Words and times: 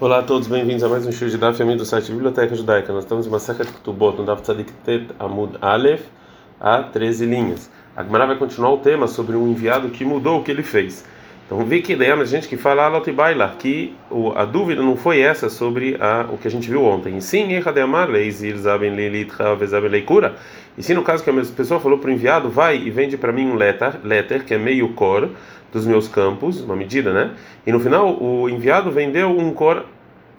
Olá 0.00 0.20
a 0.20 0.22
todos, 0.22 0.46
bem-vindos 0.46 0.84
a 0.84 0.88
mais 0.88 1.04
um 1.04 1.10
show 1.10 1.26
de 1.26 1.36
Daf 1.36 1.60
do 1.60 1.84
site 1.84 2.12
Biblioteca 2.12 2.54
Judaica. 2.54 2.92
Nós 2.92 3.02
estamos 3.02 3.26
em 3.26 3.38
seca 3.40 3.64
de 3.64 3.72
Kutubot, 3.72 4.16
no 4.16 4.24
Daf 4.24 4.42
Tzadik 4.42 4.70
Tet 4.84 5.08
Amud 5.18 5.58
Aleph, 5.60 6.02
a 6.60 6.84
13 6.84 7.26
linhas. 7.26 7.68
A 7.96 8.04
Gemara 8.04 8.28
vai 8.28 8.36
continuar 8.36 8.74
o 8.74 8.78
tema 8.78 9.08
sobre 9.08 9.34
um 9.34 9.48
enviado 9.48 9.88
que 9.88 10.04
mudou 10.04 10.38
o 10.38 10.44
que 10.44 10.52
ele 10.52 10.62
fez. 10.62 11.04
Então, 11.44 11.64
vi 11.64 11.82
que 11.82 11.94
ideia 11.94 12.14
a 12.14 12.24
gente 12.24 12.46
que 12.46 12.56
fala 12.56 12.86
Lotibaila, 12.86 13.56
que 13.58 13.96
a 14.36 14.44
dúvida 14.44 14.82
não 14.82 14.96
foi 14.96 15.20
essa 15.20 15.50
sobre 15.50 15.96
a, 15.98 16.26
o 16.32 16.38
que 16.38 16.46
a 16.46 16.50
gente 16.50 16.70
viu 16.70 16.84
ontem. 16.84 17.20
Sim, 17.20 17.48
e 20.78 20.82
sim, 20.82 20.94
no 20.94 21.02
caso 21.02 21.24
que 21.24 21.30
a 21.30 21.34
pessoa 21.56 21.80
falou 21.80 21.98
para 21.98 22.08
o 22.08 22.12
enviado, 22.12 22.48
vai 22.48 22.76
e 22.76 22.88
vende 22.88 23.16
para 23.16 23.32
mim 23.32 23.46
um 23.46 23.56
letter, 23.56 23.94
letter, 24.04 24.44
que 24.44 24.54
é 24.54 24.58
meio 24.58 24.90
cor 24.90 25.30
dos 25.72 25.86
meus 25.86 26.08
campos, 26.08 26.60
uma 26.60 26.76
medida, 26.76 27.12
né? 27.12 27.32
E 27.66 27.72
no 27.72 27.80
final, 27.80 28.20
o 28.22 28.48
enviado 28.48 28.90
vendeu 28.90 29.30
um 29.30 29.52
cor 29.52 29.84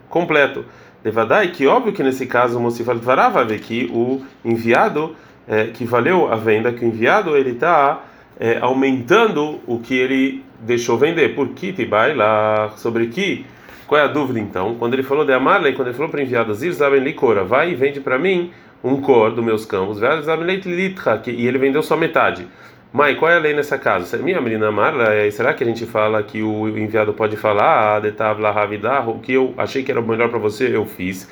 completo. 0.09 0.65
Devadai, 1.03 1.51
que 1.51 1.65
óbvio 1.65 1.93
que 1.93 2.03
nesse 2.03 2.25
caso 2.25 2.57
o 2.57 2.61
Mosifal 2.61 2.97
vai 2.97 3.45
ver 3.45 3.59
que 3.59 3.89
o 3.93 4.21
enviado, 4.43 5.15
é, 5.47 5.67
que 5.67 5.85
valeu 5.85 6.31
a 6.31 6.35
venda, 6.35 6.73
que 6.73 6.83
o 6.83 6.87
enviado 6.87 7.37
ele 7.37 7.51
está 7.51 8.03
é, 8.39 8.57
aumentando 8.59 9.59
o 9.65 9.79
que 9.79 9.95
ele 9.95 10.43
deixou 10.59 10.97
vender. 10.97 11.35
Por 11.35 11.49
que 11.49 11.85
vai 11.85 12.13
lá 12.13 12.73
sobre 12.75 13.07
que? 13.07 13.45
Qual 13.87 13.99
é 13.99 14.03
a 14.03 14.07
dúvida 14.07 14.39
então? 14.39 14.75
Quando 14.75 14.93
ele 14.93 15.03
falou 15.03 15.25
de 15.25 15.33
Amarley, 15.33 15.73
quando 15.73 15.87
ele 15.87 15.95
falou 15.95 16.11
para 16.11 16.21
enviado 16.21 16.53
Zirzaben 16.53 16.99
Licora, 16.99 17.43
vai 17.43 17.71
e 17.71 17.75
vende 17.75 17.99
para 17.99 18.19
mim 18.19 18.51
um 18.83 19.01
cor 19.01 19.31
dos 19.31 19.43
meus 19.43 19.65
campos, 19.65 19.99
e 20.01 21.47
ele 21.47 21.57
vendeu 21.57 21.81
só 21.81 21.97
metade. 21.97 22.47
Mãe, 22.91 23.15
qual 23.15 23.29
é 23.29 23.35
a 23.35 23.39
lei 23.39 23.53
nessa 23.53 23.77
casa? 23.77 24.17
Minha 24.17 24.41
menina 24.41 24.71
Marla, 24.71 25.13
é, 25.13 25.29
será 25.29 25.53
que 25.53 25.63
a 25.63 25.67
gente 25.67 25.85
fala 25.85 26.23
que 26.23 26.41
o 26.41 26.67
enviado 26.67 27.13
pode 27.13 27.37
falar 27.37 28.03
ah, 28.03 29.03
o 29.07 29.19
que 29.19 29.31
eu 29.31 29.53
achei 29.57 29.83
que 29.83 29.91
era 29.91 29.99
o 29.99 30.07
melhor 30.07 30.29
para 30.29 30.39
você, 30.39 30.75
eu 30.75 30.87
fiz. 30.87 31.29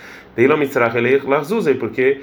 Porque 1.79 2.21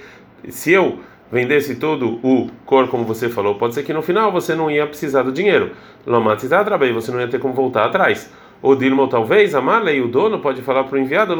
se 0.48 0.72
eu 0.72 1.00
vendesse 1.32 1.74
todo 1.74 2.20
o 2.22 2.48
cor 2.64 2.86
como 2.86 3.02
você 3.02 3.28
falou, 3.28 3.56
pode 3.56 3.74
ser 3.74 3.82
que 3.82 3.92
no 3.92 4.02
final 4.02 4.30
você 4.30 4.54
não 4.54 4.70
ia 4.70 4.86
precisar 4.86 5.22
do 5.22 5.32
dinheiro. 5.32 5.72
Você 6.06 7.10
não 7.10 7.20
ia 7.20 7.26
ter 7.26 7.40
como 7.40 7.54
voltar 7.54 7.86
atrás. 7.86 8.32
Ou 8.62 8.76
Dilmo, 8.76 9.08
talvez, 9.08 9.52
a 9.52 9.60
Marley, 9.60 10.00
o 10.00 10.06
dono, 10.06 10.38
pode 10.38 10.62
falar 10.62 10.84
para 10.84 10.94
o 10.94 10.98
enviado, 10.98 11.32
eu 11.32 11.36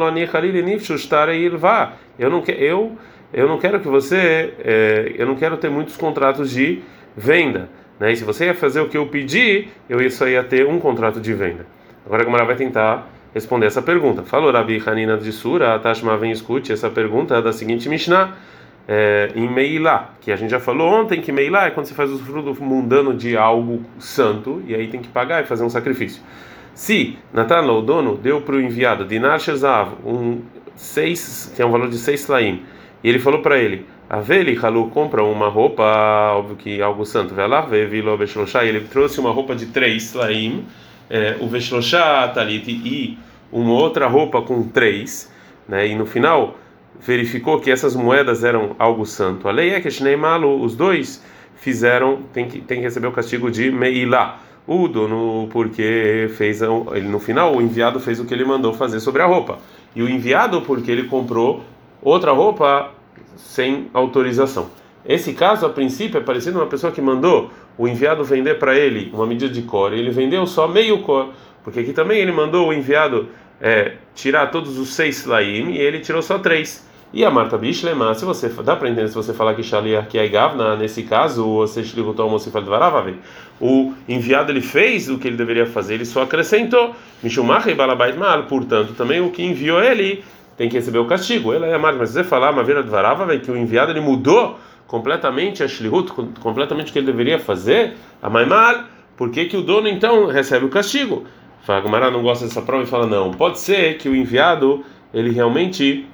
não, 2.29 2.43
eu, 2.45 2.91
eu 3.33 3.47
não 3.47 3.57
quero 3.57 3.79
que 3.79 3.87
você, 3.87 4.53
é, 4.59 5.15
eu 5.17 5.25
não 5.25 5.35
quero 5.35 5.55
ter 5.55 5.69
muitos 5.69 5.95
contratos 5.95 6.51
de 6.51 6.83
venda. 7.15 7.69
Né? 7.99 8.11
E 8.11 8.17
se 8.17 8.23
você 8.23 8.45
ia 8.45 8.55
fazer 8.55 8.81
o 8.81 8.89
que 8.89 8.97
eu 8.97 9.07
pedi, 9.07 9.67
eu 9.89 10.09
só 10.09 10.27
ia 10.27 10.43
ter 10.43 10.65
um 10.65 10.79
contrato 10.79 11.19
de 11.19 11.33
venda. 11.33 11.65
Agora 12.05 12.21
a 12.21 12.25
Gamara 12.25 12.45
vai 12.45 12.55
tentar 12.55 13.07
responder 13.33 13.65
essa 13.65 13.81
pergunta. 13.81 14.23
Falou 14.23 14.51
Rabi 14.51 14.81
Hanina 14.85 15.17
de 15.17 15.31
Sura, 15.31 15.77
Tashma 15.79 16.17
vem 16.17 16.31
escute 16.31 16.71
essa 16.71 16.89
pergunta 16.89 17.41
da 17.41 17.51
seguinte 17.51 17.89
Mishnah 17.89 18.33
é, 18.87 19.31
em 19.35 19.49
Meilá, 19.49 20.13
que 20.21 20.31
a 20.31 20.35
gente 20.35 20.51
já 20.51 20.59
falou 20.59 20.87
ontem 20.87 21.19
que 21.19 21.31
Meilá 21.31 21.65
é 21.65 21.71
quando 21.71 21.87
você 21.87 21.93
faz 21.93 22.11
o 22.11 22.19
fruto 22.19 22.63
mundano 22.63 23.13
de 23.13 23.35
algo 23.35 23.83
santo 23.97 24.61
e 24.67 24.75
aí 24.75 24.87
tem 24.87 25.01
que 25.01 25.09
pagar 25.09 25.43
e 25.43 25.47
fazer 25.47 25.63
um 25.63 25.69
sacrifício. 25.69 26.21
Se 26.73 27.17
Natan, 27.33 27.61
o 27.71 27.81
dono, 27.81 28.17
deu 28.17 28.41
para 28.41 28.55
o 28.55 28.61
enviado 28.61 29.05
Dinar 29.05 29.39
Shezav, 29.39 29.93
um 30.05 30.41
seis, 30.75 31.51
que 31.55 31.61
é 31.61 31.65
um 31.65 31.71
valor 31.71 31.89
de 31.89 31.97
seis 31.97 32.21
slaim, 32.21 32.63
e 33.03 33.09
ele 33.09 33.19
falou 33.19 33.41
para 33.41 33.57
ele: 33.57 33.85
Aveli 34.09 34.55
Halu 34.55 34.89
compra 34.89 35.23
uma 35.23 35.49
roupa, 35.49 35.83
óbvio 36.33 36.55
que 36.55 36.81
algo 36.81 37.05
santo, 37.05 37.33
vai 37.33 37.47
lá, 37.47 37.61
Vevilo 37.61 38.15
Beshloshá, 38.15 38.63
ele 38.63 38.81
trouxe 38.81 39.19
uma 39.19 39.31
roupa 39.31 39.55
de 39.55 39.65
três 39.67 40.03
slaim, 40.03 40.65
é, 41.09 41.37
o 41.39 41.47
Beshloshá 41.47 42.27
Talit 42.27 42.69
e 42.69 43.17
uma 43.51 43.73
outra 43.73 44.07
roupa 44.07 44.41
com 44.43 44.63
três, 44.67 45.31
né, 45.67 45.87
e 45.87 45.95
no 45.95 46.05
final 46.05 46.55
verificou 46.99 47.59
que 47.59 47.71
essas 47.71 47.95
moedas 47.95 48.43
eram 48.43 48.75
algo 48.77 49.05
santo. 49.05 49.47
A 49.47 49.51
lei 49.51 49.71
é 49.71 49.81
que 49.81 49.89
Shneimalu, 49.89 50.61
os 50.61 50.75
dois 50.75 51.23
fizeram, 51.55 52.19
tem 52.31 52.47
que, 52.47 52.61
tem 52.61 52.77
que 52.77 52.83
receber 52.83 53.07
o 53.07 53.11
castigo 53.11 53.49
de 53.49 53.71
Meilá. 53.71 54.39
O 54.67 54.87
dono, 54.87 55.47
porque 55.51 56.27
fez, 56.37 56.59
ele 56.61 57.07
no 57.07 57.19
final, 57.19 57.55
o 57.55 57.61
enviado 57.61 57.99
fez 57.99 58.19
o 58.19 58.25
que 58.25 58.33
ele 58.33 58.43
mandou 58.43 58.73
fazer 58.73 58.99
sobre 58.99 59.21
a 59.21 59.25
roupa. 59.25 59.59
E 59.95 60.01
o 60.01 60.09
enviado, 60.09 60.61
porque 60.61 60.89
ele 60.89 61.03
comprou 61.03 61.63
outra 62.01 62.31
roupa 62.31 62.91
sem 63.35 63.89
autorização. 63.93 64.69
Esse 65.05 65.33
caso, 65.33 65.65
a 65.65 65.69
princípio, 65.69 66.17
é 66.17 66.21
parecido 66.21 66.57
uma 66.57 66.65
pessoa 66.65 66.91
que 66.91 67.01
mandou 67.01 67.51
o 67.77 67.87
enviado 67.87 68.23
vender 68.23 68.57
para 68.57 68.75
ele 68.75 69.11
uma 69.13 69.27
medida 69.27 69.53
de 69.53 69.61
cor. 69.61 69.93
Ele 69.93 70.09
vendeu 70.09 70.47
só 70.47 70.67
meio 70.67 71.01
cor, 71.01 71.29
porque 71.63 71.79
aqui 71.79 71.93
também 71.93 72.19
ele 72.19 72.31
mandou 72.31 72.69
o 72.69 72.73
enviado 72.73 73.29
é, 73.61 73.93
tirar 74.15 74.47
todos 74.47 74.77
os 74.79 74.93
seis 74.93 75.19
slaim 75.19 75.71
e 75.71 75.77
ele 75.77 75.99
tirou 75.99 76.21
só 76.21 76.39
três. 76.39 76.85
E 77.13 77.23
a 77.23 77.31
Marta 77.31 77.57
Bishlema, 77.57 78.13
se 78.13 78.25
você 78.25 78.49
dá 78.49 78.75
para 78.75 78.89
entender 78.89 79.07
se 79.07 79.15
você 79.15 79.33
falar 79.33 79.53
que 79.53 79.63
Shaliach 79.63 80.07
que 80.07 80.17
é 80.17 80.27
Gavna, 80.27 80.75
nesse 80.75 81.03
caso, 81.03 81.45
você 81.45 81.79
escutou 81.81 82.29
o 82.29 82.37
o 83.61 83.93
enviado 84.09 84.51
ele 84.51 84.59
fez 84.59 85.07
o 85.07 85.17
que 85.17 85.29
ele 85.29 85.37
deveria 85.37 85.65
fazer, 85.65 85.93
ele 85.93 86.03
só 86.03 86.23
acrescentou 86.23 86.93
Mishumach 87.23 87.69
e 87.69 87.73
Balabait 87.73 88.17
Mal, 88.17 88.43
portanto, 88.43 88.93
também 88.93 89.21
o 89.21 89.29
que 89.29 89.41
enviou 89.41 89.81
ele 89.81 90.25
tem 90.57 90.69
que 90.69 90.75
receber 90.75 90.99
o 90.99 91.05
castigo. 91.05 91.53
Ela 91.53 91.67
é 91.67 91.77
Marta, 91.77 91.99
mas 91.99 92.11
você 92.11 92.23
falar 92.23 92.51
uma 92.51 92.63
vira 92.63 92.81
Varava, 92.81 93.37
que 93.37 93.51
o 93.51 93.57
enviado 93.57 93.91
ele 93.91 94.01
mudou 94.01 94.59
completamente 94.87 95.63
a 95.63 95.67
Shlihut, 95.67 96.11
completamente 96.39 96.89
o 96.89 96.93
que 96.93 96.99
ele 96.99 97.05
deveria 97.05 97.39
fazer, 97.39 97.95
a 98.21 98.29
Maimal, 98.29 98.85
por 99.17 99.29
que, 99.29 99.45
que 99.45 99.57
o 99.57 99.61
dono 99.61 99.87
então 99.87 100.27
recebe 100.27 100.65
o 100.65 100.69
castigo? 100.69 101.25
Fala, 101.61 101.81
Gamara 101.81 102.11
não 102.11 102.21
gosta 102.21 102.45
dessa 102.45 102.61
prova 102.61 102.83
e 102.83 102.85
fala 102.85 103.07
não. 103.07 103.31
Pode 103.31 103.59
ser 103.59 103.97
que 103.97 104.07
o 104.07 104.15
enviado 104.15 104.85
ele 105.13 105.31
realmente 105.31 106.07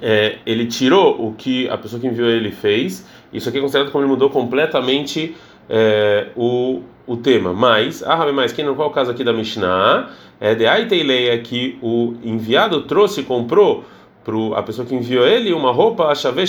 é, 0.00 0.38
ele 0.46 0.66
tirou 0.66 1.26
o 1.26 1.34
que 1.34 1.68
a 1.68 1.76
pessoa 1.76 2.00
que 2.00 2.06
enviou 2.06 2.28
ele 2.28 2.50
fez. 2.50 3.06
Isso 3.32 3.48
aqui 3.48 3.58
é 3.58 3.60
considerado 3.60 3.90
como 3.90 4.04
ele 4.04 4.10
mudou 4.10 4.30
completamente 4.30 5.36
é, 5.68 6.28
o, 6.36 6.82
o 7.06 7.16
tema. 7.16 7.52
Mas, 7.52 8.02
ah, 8.02 8.30
mais 8.32 8.52
quem 8.52 8.64
não 8.64 8.74
qual 8.74 8.88
é 8.88 8.90
o 8.90 8.94
caso 8.94 9.10
aqui 9.10 9.24
da 9.24 9.32
Mishnah 9.32 10.10
é 10.40 10.54
de 10.54 10.66
Aiteileia 10.66 11.38
que 11.38 11.78
o 11.80 12.14
enviado 12.22 12.82
trouxe 12.82 13.20
e 13.20 13.24
comprou 13.24 13.84
para 14.24 14.58
a 14.58 14.62
pessoa 14.62 14.86
que 14.86 14.94
enviou 14.94 15.26
ele 15.26 15.52
uma 15.52 15.70
roupa 15.70 16.08
a 16.08 16.14
chave 16.14 16.42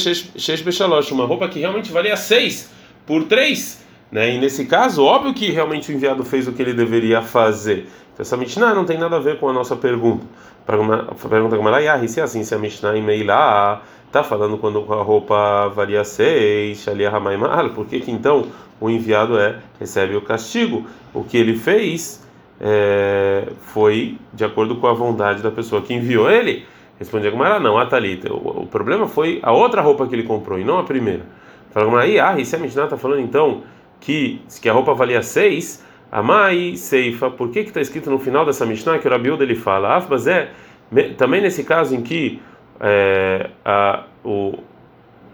uma 1.14 1.26
roupa 1.26 1.48
que 1.48 1.60
realmente 1.60 1.92
valia 1.92 2.16
seis 2.16 2.72
por 3.06 3.24
três. 3.26 3.85
Né? 4.12 4.36
E 4.36 4.38
nesse 4.38 4.66
caso, 4.66 5.04
óbvio 5.04 5.34
que 5.34 5.52
realmente 5.52 5.92
o 5.92 5.96
enviado 5.96 6.24
fez 6.24 6.48
o 6.48 6.54
que 6.54 6.62
ele 6.62 6.74
deveria 6.74 7.22
fazer. 7.22 7.90
Então, 8.14 8.24
essa 8.24 8.38
Mishnah 8.38 8.74
não 8.74 8.86
tem 8.86 8.98
nada 8.98 9.18
a 9.18 9.20
ver 9.20 9.40
com 9.40 9.50
a 9.50 9.54
nossa 9.54 9.76
pergunta. 9.76 10.26
Pergunta 10.66 11.56
como 11.56 11.70
ela, 11.70 12.08
se 12.08 12.20
é 12.20 12.24
assim, 12.24 12.44
se 12.44 12.56
a 12.56 12.58
Mishnah 12.58 12.94
Meilá 12.94 13.82
está 14.08 14.24
falando 14.24 14.58
quando 14.58 14.92
a 14.92 15.04
roupa 15.04 15.68
valia 15.68 16.04
seis, 16.04 16.80
Shalia 16.80 17.10
Hamaimal, 17.10 17.70
por 17.72 17.86
que 17.86 18.00
que 18.00 18.12
então 18.12 18.48
o 18.80 18.90
enviado 18.90 19.38
é 19.38 19.58
recebe 19.80 20.16
o 20.16 20.22
castigo? 20.22 20.88
O 21.14 21.24
que 21.24 21.38
ele 21.38 21.56
fez 21.56 22.26
é, 22.60 23.50
foi 23.60 24.18
de 24.34 24.46
acordo 24.46 24.78
com 24.78 24.88
a 24.88 24.94
vontade 24.94 25.44
da 25.44 25.52
pessoa 25.52 25.82
que 25.82 25.94
enviou 25.94 26.32
ele. 26.32 26.66
Respondia 26.98 27.30
como 27.30 27.44
ela, 27.44 27.60
não, 27.60 27.78
a 27.78 27.86
Thalita. 27.86 28.34
O, 28.34 28.64
o, 28.64 28.68
problema 28.68 29.08
foi 29.08 29.40
a 29.44 29.52
outra 29.52 29.82
roupa 29.82 30.08
que 30.08 30.16
ele 30.16 30.24
comprou 30.24 30.58
e 30.58 30.64
não 30.64 30.80
a 30.80 30.84
primeira. 30.84 31.24
Fala 31.72 32.02
aí, 32.02 32.18
ah, 32.18 32.40
e 32.40 32.46
se 32.46 32.56
a 32.56 32.60
Mishnah 32.60 32.86
está 32.86 32.98
falando 32.98 33.20
então 33.20 33.64
que, 34.00 34.42
que 34.62 34.70
a 34.70 34.74
roupa 34.74 34.94
valia 34.94 35.22
seis, 35.22 35.84
Amai 36.12 36.76
Seifa, 36.78 37.30
por 37.30 37.50
que 37.50 37.60
está 37.60 37.82
escrito 37.82 38.10
no 38.10 38.20
final 38.20 38.46
dessa 38.46 38.66
Mishnah 38.66 39.00
que 39.00 39.08
o 39.08 39.12
Rabiuda 39.12 39.44
ele 39.44 39.56
fala? 39.56 39.96
Afbas 39.96 40.28
é, 40.28 40.50
também 41.18 41.42
nesse 41.42 41.64
caso 41.64 41.96
em 41.96 42.02
que 42.02 42.42
é, 42.80 43.50
a, 43.66 44.04
o, 44.24 44.54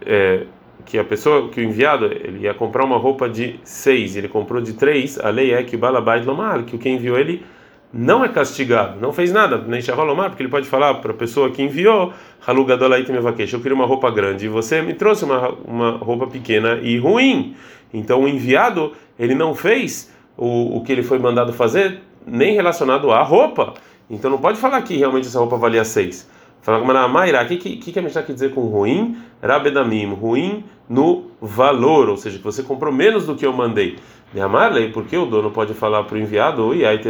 é, 0.04 0.46
que 0.84 0.98
a 0.98 1.04
pessoa, 1.04 1.48
que 1.48 1.60
o 1.60 1.64
enviado, 1.64 2.06
ele 2.06 2.40
ia 2.40 2.54
comprar 2.54 2.84
uma 2.84 2.96
roupa 2.96 3.28
de 3.28 3.60
seis, 3.64 4.16
ele 4.16 4.28
comprou 4.28 4.60
de 4.60 4.72
três, 4.72 5.18
a 5.18 5.30
lei 5.30 5.52
é 5.52 5.62
que 5.62 5.76
o 5.76 5.78
Balabait 5.78 6.24
Lomar, 6.24 6.64
que 6.64 6.74
o 6.74 6.78
que 6.78 6.88
enviou 6.88 7.18
ele 7.18 7.44
não 7.92 8.24
é 8.24 8.28
castigado, 8.28 8.98
não 8.98 9.12
fez 9.12 9.30
nada, 9.32 9.58
nem 9.58 9.82
Shavalomar, 9.82 10.30
porque 10.30 10.42
ele 10.42 10.50
pode 10.50 10.66
falar 10.66 10.94
para 10.94 11.12
a 11.12 11.14
pessoa 11.14 11.50
que 11.50 11.62
enviou, 11.62 12.12
Halugadolait 12.46 13.06
Mevakesh, 13.08 13.52
eu 13.52 13.60
queria 13.60 13.74
uma 13.74 13.84
roupa 13.84 14.10
grande 14.10 14.46
e 14.46 14.48
você 14.48 14.80
me 14.80 14.94
trouxe 14.94 15.24
uma, 15.24 15.50
uma 15.64 15.90
roupa 15.98 16.26
pequena 16.26 16.80
e 16.82 16.98
ruim. 16.98 17.54
Então 17.92 18.22
o 18.22 18.28
enviado, 18.28 18.92
ele 19.18 19.34
não 19.34 19.54
fez 19.54 20.12
o, 20.36 20.76
o 20.78 20.82
que 20.82 20.92
ele 20.92 21.02
foi 21.02 21.18
mandado 21.18 21.52
fazer, 21.52 22.00
nem 22.26 22.54
relacionado 22.54 23.10
à 23.10 23.22
roupa. 23.22 23.74
Então 24.08 24.30
não 24.30 24.38
pode 24.38 24.58
falar 24.58 24.80
que 24.82 24.96
realmente 24.96 25.26
essa 25.26 25.38
roupa 25.38 25.56
valia 25.56 25.84
seis. 25.84 26.28
Fala 26.62 26.80
com 26.80 26.90
a 26.92 27.08
Maira, 27.08 27.42
o 27.42 27.46
que, 27.46 27.56
que, 27.56 27.92
que 27.92 27.98
a 27.98 28.02
Mishnah 28.02 28.22
quer 28.22 28.34
dizer 28.34 28.54
com 28.54 28.60
ruim? 28.66 29.16
Rabedamim, 29.42 30.14
ruim 30.14 30.64
no 30.88 31.30
valor, 31.40 32.08
ou 32.08 32.16
seja, 32.16 32.38
que 32.38 32.44
você 32.44 32.62
comprou 32.62 32.92
menos 32.92 33.26
do 33.26 33.34
que 33.34 33.44
eu 33.44 33.52
mandei. 33.52 33.98
De 34.32 34.40
Amarley, 34.40 34.92
porque 34.92 35.16
o 35.16 35.26
dono 35.26 35.50
pode 35.50 35.74
falar 35.74 36.04
para 36.04 36.14
o 36.14 36.18
enviado, 36.20 36.72
e 36.72 36.86
aí 36.86 37.00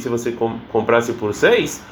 se 0.00 0.08
você 0.08 0.32
comprasse 0.70 1.12
por 1.14 1.34
seis, 1.34 1.84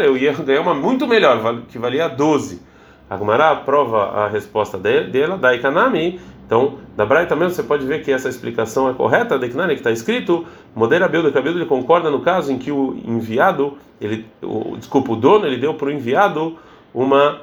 eu 0.00 0.16
ia 0.16 0.32
ganhar 0.44 0.60
uma 0.60 0.74
muito 0.74 1.08
melhor, 1.08 1.62
que 1.68 1.78
valia 1.78 2.08
12. 2.08 2.62
A 3.10 3.16
Gumara 3.16 3.54
prova 3.56 4.24
a 4.24 4.28
resposta 4.28 4.78
dela, 4.78 5.36
da 5.36 5.54
Ikanami, 5.54 6.20
Então, 6.52 6.74
da 6.94 7.06
Braita 7.06 7.34
mesmo 7.34 7.54
você 7.54 7.62
pode 7.62 7.86
ver 7.86 8.04
que 8.04 8.12
essa 8.12 8.28
explicação 8.28 8.86
é 8.86 8.92
correta, 8.92 9.38
de 9.38 9.48
que 9.48 9.56
está 9.56 9.90
escrito, 9.90 10.44
Modera 10.76 11.08
Bildo, 11.08 11.32
que 11.32 11.38
ele 11.38 11.64
concorda 11.64 12.10
no 12.10 12.20
caso 12.20 12.52
em 12.52 12.58
que 12.58 12.70
o 12.70 12.94
enviado, 13.06 13.78
ele, 13.98 14.26
o, 14.42 14.76
desculpa, 14.76 15.12
o 15.12 15.16
dono, 15.16 15.46
ele 15.46 15.56
deu 15.56 15.72
para 15.72 15.88
o 15.88 15.90
enviado 15.90 16.58
uma 16.92 17.40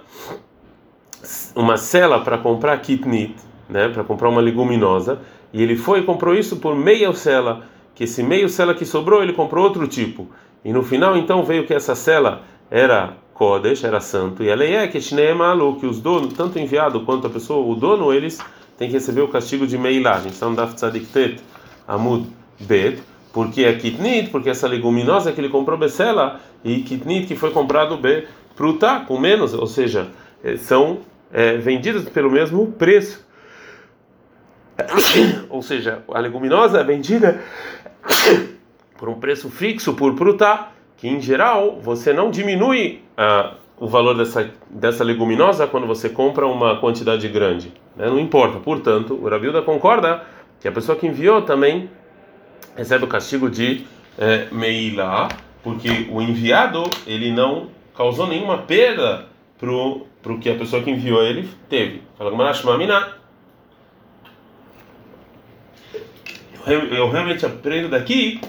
uma 1.55 1.75
cela 1.75 2.19
para 2.19 2.37
comprar 2.37 2.77
kitnit, 2.77 3.35
né, 3.67 3.89
para 3.89 4.03
comprar 4.03 4.29
uma 4.29 4.41
leguminosa, 4.41 5.19
e 5.51 5.63
ele 5.63 5.75
foi 5.75 6.01
e 6.01 6.03
comprou 6.03 6.35
isso 6.35 6.57
por 6.57 6.75
meia 6.75 7.11
cela, 7.11 7.63
que 7.95 8.03
esse 8.03 8.21
meio 8.21 8.47
cela 8.47 8.75
que 8.75 8.85
sobrou, 8.85 9.23
ele 9.23 9.33
comprou 9.33 9.63
outro 9.63 9.87
tipo. 9.87 10.27
E 10.63 10.71
no 10.71 10.83
final 10.83 11.17
então 11.17 11.43
veio 11.43 11.65
que 11.65 11.73
essa 11.73 11.95
cela 11.95 12.43
era 12.69 13.15
Kodesh, 13.33 13.83
era 13.83 13.99
santo, 13.99 14.43
e 14.43 14.51
a 14.51 14.55
lei 14.55 14.75
é 14.75 14.87
que 14.87 14.99
malu, 15.33 15.77
que 15.79 15.87
os 15.87 15.99
donos, 15.99 16.33
tanto 16.33 16.59
o 16.59 16.61
enviado 16.61 17.01
quanto 17.01 17.25
a 17.25 17.29
pessoa, 17.29 17.65
o 17.65 17.75
dono, 17.75 18.13
eles 18.13 18.39
têm 18.79 18.87
que 18.87 18.93
receber 18.93 19.21
o 19.21 19.27
castigo 19.27 19.67
de 19.67 19.77
Meilá. 19.77 20.15
A 20.15 20.21
gente 20.21 20.33
está 20.33 20.47
no 20.47 20.55
Daf 20.55 20.73
Tzadiktet 20.73 21.41
Amud 21.85 22.25
Bet, 22.57 23.03
porque 23.33 23.65
é 23.65 23.73
Kitnit, 23.73 24.29
porque 24.29 24.49
essa 24.49 24.67
leguminosa 24.67 25.33
que 25.33 25.41
ele 25.41 25.49
comprou 25.49 25.77
Becela, 25.77 26.39
e 26.63 26.81
Kitnit 26.81 27.27
que 27.27 27.35
foi 27.35 27.51
comprado 27.51 27.97
B, 27.97 28.25
Prutá, 28.55 29.01
com 29.01 29.19
menos, 29.19 29.53
ou 29.53 29.67
seja, 29.67 30.07
eh, 30.43 30.57
são 30.57 30.99
é, 31.31 31.57
vendidas 31.57 32.07
pelo 32.09 32.31
mesmo 32.31 32.71
preço. 32.73 33.25
Ou 35.49 35.61
seja, 35.61 36.03
a 36.09 36.19
leguminosa 36.19 36.79
é 36.79 36.83
vendida 36.83 37.41
por 38.97 39.07
um 39.09 39.19
preço 39.19 39.49
fixo 39.49 39.93
por 39.93 40.15
prutá, 40.15 40.71
que 40.97 41.07
em 41.07 41.21
geral 41.21 41.79
você 41.81 42.11
não 42.11 42.29
diminui 42.29 43.01
ah, 43.17 43.55
o 43.79 43.87
valor 43.87 44.17
dessa, 44.17 44.49
dessa 44.69 45.03
leguminosa 45.03 45.65
quando 45.67 45.87
você 45.87 46.09
compra 46.09 46.45
uma 46.45 46.79
quantidade 46.79 47.27
grande. 47.29 47.71
Né? 47.99 48.07
Não 48.07 48.19
importa. 48.19 48.57
Portanto, 48.59 49.13
o 49.13 49.29
Rabilda 49.29 49.61
concorda 49.61 50.23
que 50.59 50.67
a 50.67 50.71
pessoa 50.71 50.97
que 50.97 51.05
enviou 51.05 51.41
também 51.41 51.89
recebe 52.75 53.03
o 53.03 53.07
castigo 53.07 53.49
de 53.49 53.85
é, 54.17 54.47
Meilá, 54.51 55.27
porque 55.61 56.07
o 56.09 56.21
enviado 56.21 56.83
ele 57.05 57.31
não 57.31 57.67
causou 57.95 58.25
nenhuma 58.25 58.59
perda 58.59 59.25
pro 59.59 60.07
pro 60.21 60.37
que 60.37 60.49
a 60.49 60.55
pessoa 60.55 60.81
que 60.83 60.91
enviou 60.91 61.21
ele 61.23 61.49
teve. 61.69 62.01
Fala 62.17 62.31
Gamarash 62.31 62.63
Eu, 66.67 66.79
eu 66.87 67.09
realmente 67.09 67.45
aprendo 67.45 67.89
daqui 67.89 68.41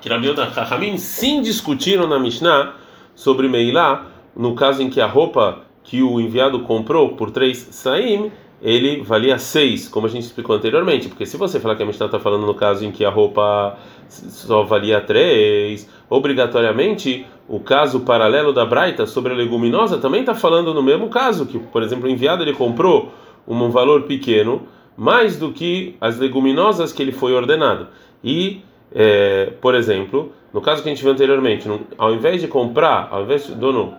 que 0.00 0.08
Rabi 0.08 0.28
Yoda 0.28 0.50
Chachamim 0.50 0.96
sim 0.96 1.42
discutiram 1.42 2.06
na 2.06 2.18
Mishnah 2.18 2.74
sobre 3.14 3.48
Meilá, 3.48 4.06
no 4.34 4.54
caso 4.54 4.82
em 4.82 4.88
que 4.88 5.00
a 5.00 5.06
roupa 5.06 5.62
que 5.84 6.02
o 6.02 6.18
enviado 6.18 6.60
comprou 6.60 7.16
por 7.16 7.30
três 7.30 7.68
saim, 7.70 8.32
ele 8.62 9.02
valia 9.02 9.38
seis, 9.38 9.88
como 9.88 10.06
a 10.06 10.10
gente 10.10 10.24
explicou 10.24 10.54
anteriormente. 10.54 11.08
Porque 11.08 11.24
se 11.24 11.36
você 11.36 11.58
falar 11.58 11.76
que 11.76 11.82
a 11.82 11.86
Mishnah 11.86 12.06
está 12.06 12.20
falando 12.20 12.46
no 12.46 12.54
caso 12.54 12.84
em 12.84 12.92
que 12.92 13.04
a 13.04 13.10
roupa 13.10 13.76
só 14.08 14.62
valia 14.64 15.00
três, 15.00 15.88
obrigatoriamente 16.08 17.26
o 17.48 17.58
caso 17.58 18.00
paralelo 18.00 18.52
da 18.52 18.64
Braita 18.64 19.06
sobre 19.06 19.32
a 19.32 19.36
leguminosa 19.36 19.98
também 19.98 20.20
está 20.20 20.34
falando 20.34 20.74
no 20.74 20.82
mesmo 20.82 21.08
caso, 21.08 21.46
que, 21.46 21.58
por 21.58 21.82
exemplo, 21.82 22.06
o 22.06 22.10
enviado 22.10 22.42
ele 22.42 22.52
comprou 22.52 23.12
um 23.46 23.70
valor 23.70 24.02
pequeno, 24.02 24.62
mais 24.96 25.38
do 25.38 25.50
que 25.50 25.96
as 26.00 26.18
leguminosas 26.18 26.92
que 26.92 27.02
ele 27.02 27.12
foi 27.12 27.32
ordenado. 27.32 27.88
E, 28.22 28.62
é, 28.94 29.46
por 29.60 29.74
exemplo, 29.74 30.32
no 30.52 30.60
caso 30.60 30.82
que 30.82 30.88
a 30.88 30.92
gente 30.92 31.02
viu 31.02 31.12
anteriormente, 31.12 31.68
ao 31.96 32.12
invés 32.12 32.40
de 32.40 32.46
comprar, 32.46 33.08
ao 33.10 33.22
invés 33.22 33.46
do 33.46 33.54
dono, 33.54 33.94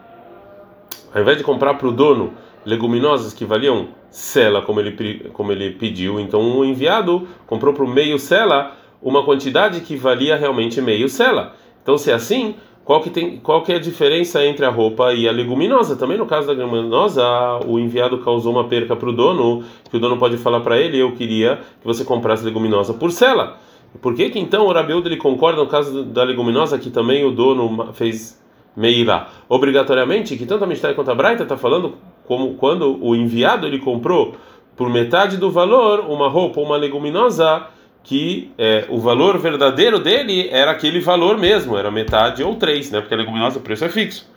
ao 1.13 1.21
invés 1.21 1.37
de 1.37 1.43
comprar 1.43 1.73
para 1.73 1.87
o 1.87 1.91
dono 1.91 2.33
leguminosas 2.65 3.33
que 3.33 3.45
valiam 3.45 3.89
cela, 4.09 4.61
como 4.61 4.79
ele, 4.79 5.29
como 5.33 5.51
ele 5.51 5.71
pediu, 5.71 6.19
então 6.19 6.59
o 6.59 6.65
enviado 6.65 7.27
comprou 7.47 7.73
o 7.73 7.87
meio 7.87 8.19
cela 8.19 8.75
uma 9.01 9.23
quantidade 9.23 9.81
que 9.81 9.95
valia 9.95 10.35
realmente 10.35 10.79
meio 10.81 11.09
cela. 11.09 11.55
Então, 11.81 11.97
se 11.97 12.11
é 12.11 12.13
assim, 12.13 12.55
qual 12.83 13.01
que, 13.01 13.09
tem, 13.09 13.37
qual 13.37 13.63
que 13.63 13.71
é 13.71 13.75
a 13.75 13.79
diferença 13.79 14.45
entre 14.45 14.65
a 14.65 14.69
roupa 14.69 15.13
e 15.13 15.27
a 15.27 15.31
leguminosa? 15.31 15.95
Também 15.95 16.17
no 16.17 16.25
caso 16.25 16.47
da 16.47 16.53
leguminosa, 16.53 17.23
o 17.65 17.79
enviado 17.79 18.19
causou 18.19 18.51
uma 18.51 18.67
perca 18.67 18.95
para 18.95 19.09
o 19.09 19.13
dono, 19.13 19.63
que 19.89 19.97
o 19.97 19.99
dono 19.99 20.17
pode 20.17 20.37
falar 20.37 20.59
para 20.61 20.79
ele: 20.79 20.99
Eu 20.99 21.13
queria 21.13 21.59
que 21.79 21.87
você 21.87 22.03
comprasse 22.03 22.43
leguminosa 22.43 22.93
por 22.93 23.11
cela. 23.11 23.57
Por 24.01 24.15
que, 24.15 24.29
que 24.29 24.39
então 24.39 24.65
o 24.65 24.71
Rabeudo 24.73 25.09
ele 25.09 25.17
concorda 25.17 25.61
no 25.61 25.67
caso 25.67 26.03
da 26.03 26.23
leguminosa 26.23 26.79
que 26.79 26.89
também 26.89 27.25
o 27.25 27.31
dono 27.31 27.91
fez 27.93 28.41
meirá? 28.75 29.29
Obrigatoriamente, 29.49 30.37
que 30.37 30.45
tanto 30.45 30.63
a 30.63 30.67
Mishnah 30.67 30.93
quanto 30.93 31.11
a 31.11 31.15
Braita 31.15 31.43
está 31.43 31.57
falando 31.57 31.95
como 32.25 32.55
quando 32.55 32.97
o 33.03 33.15
enviado 33.15 33.67
ele 33.67 33.79
comprou 33.79 34.35
por 34.75 34.89
metade 34.89 35.37
do 35.37 35.51
valor 35.51 36.01
uma 36.01 36.29
roupa 36.29 36.59
ou 36.59 36.65
uma 36.65 36.77
leguminosa 36.77 37.67
que 38.03 38.51
é, 38.57 38.85
o 38.89 38.99
valor 38.99 39.37
verdadeiro 39.37 39.99
dele 39.99 40.49
era 40.49 40.71
aquele 40.71 40.99
valor 40.99 41.37
mesmo, 41.37 41.77
era 41.77 41.91
metade 41.91 42.43
ou 42.43 42.55
três, 42.55 42.89
né? 42.89 42.99
Porque 42.99 43.13
a 43.13 43.17
leguminosa 43.17 43.59
o 43.59 43.61
preço 43.61 43.85
é 43.85 43.89
fixo. 43.89 44.27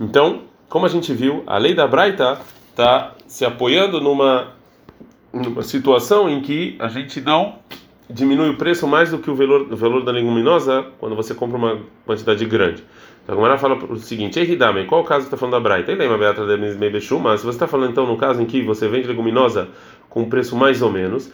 Então, 0.00 0.42
como 0.68 0.86
a 0.86 0.88
gente 0.88 1.12
viu, 1.12 1.42
a 1.46 1.56
lei 1.56 1.74
da 1.74 1.86
Braita 1.86 2.40
está 2.70 3.12
se 3.26 3.44
apoiando 3.44 4.00
numa, 4.00 4.48
numa 5.32 5.62
situação 5.62 6.28
em 6.28 6.40
que 6.40 6.76
a 6.80 6.88
gente 6.88 7.20
não 7.20 7.56
diminui 8.10 8.50
o 8.50 8.56
preço 8.56 8.86
mais 8.86 9.10
do 9.10 9.18
que 9.18 9.30
o 9.30 9.34
valor, 9.34 9.72
o 9.72 9.76
valor 9.76 10.04
da 10.04 10.12
leguminosa 10.12 10.84
quando 10.98 11.14
você 11.14 11.34
compra 11.34 11.56
uma 11.56 11.78
quantidade 12.04 12.44
grande. 12.44 12.82
Então, 13.24 13.34
a 13.34 13.36
Gamara 13.36 13.58
fala 13.58 13.74
o 13.76 13.96
seguinte: 13.96 14.38
Ei, 14.38 14.56
qual 14.86 15.00
o 15.00 15.04
caso 15.04 15.22
que 15.22 15.26
está 15.28 15.36
falando 15.36 15.54
da 15.54 15.60
Braita? 15.60 15.90
Ele 15.90 16.02
lembra 16.02 16.18
Beata 16.18 16.46
de 16.46 16.56
Mas 17.18 17.40
se 17.40 17.46
você 17.46 17.56
está 17.56 17.66
falando 17.66 17.90
então 17.90 18.06
no 18.06 18.16
caso 18.18 18.40
em 18.40 18.44
que 18.46 18.62
você 18.62 18.86
vende 18.86 19.08
leguminosa 19.08 19.68
com 20.10 20.28
preço 20.28 20.54
mais 20.54 20.82
ou 20.82 20.92
menos, 20.92 21.32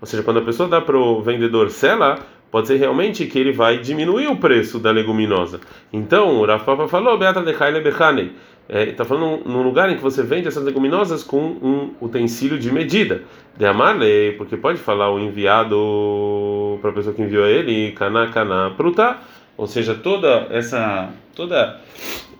ou 0.00 0.06
seja, 0.06 0.22
quando 0.22 0.38
a 0.38 0.42
pessoa 0.42 0.68
dá 0.68 0.80
para 0.80 0.98
o 0.98 1.22
vendedor 1.22 1.70
sela, 1.70 2.18
pode 2.50 2.66
ser 2.66 2.76
realmente 2.76 3.24
que 3.26 3.38
ele 3.38 3.52
vai 3.52 3.78
diminuir 3.78 4.26
o 4.26 4.36
preço 4.36 4.78
da 4.78 4.90
leguminosa. 4.90 5.60
Então, 5.92 6.40
o 6.40 6.44
Rav 6.44 6.64
Papa 6.64 6.88
falou: 6.88 7.16
Beata 7.16 7.40
de 7.40 7.52
Bechanei 7.80 8.32
está 8.68 9.04
é, 9.04 9.06
falando 9.06 9.48
num 9.48 9.62
lugar 9.62 9.88
em 9.90 9.96
que 9.96 10.02
você 10.02 10.22
vende 10.24 10.48
essas 10.48 10.64
leguminosas 10.64 11.22
com 11.22 11.38
um 11.38 11.94
utensílio 12.00 12.58
de 12.58 12.72
medida. 12.72 13.22
De 13.56 13.64
amarle, 13.64 14.32
porque 14.36 14.56
pode 14.56 14.78
falar 14.78 15.10
o 15.10 15.18
enviado 15.18 16.78
para 16.82 16.90
a 16.90 16.92
pessoa 16.92 17.14
que 17.14 17.22
enviou 17.22 17.46
ele, 17.46 17.92
cana 17.92 18.28
cana 18.28 18.70
pruta, 18.76 19.16
ou 19.56 19.66
seja, 19.66 19.94
toda 19.94 20.46
essa 20.50 21.10
toda 21.34 21.80